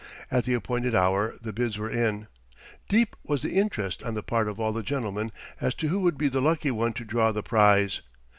At 0.31 0.45
the 0.45 0.55
appointed 0.55 0.95
hour 0.95 1.35
the 1.43 1.53
bids 1.53 1.77
were 1.77 1.87
in. 1.87 2.25
Deep 2.89 3.15
was 3.23 3.43
the 3.43 3.53
interest 3.53 4.01
on 4.01 4.15
the 4.15 4.23
part 4.23 4.47
of 4.47 4.59
all 4.59 4.73
the 4.73 4.81
gentlemen 4.81 5.29
as 5.59 5.75
to 5.75 5.89
who 5.89 5.99
would 5.99 6.17
be 6.17 6.27
the 6.27 6.41
lucky 6.41 6.71
one 6.71 6.93
to 6.93 7.05
draw 7.05 7.31
the 7.31 7.43
prize. 7.43 8.01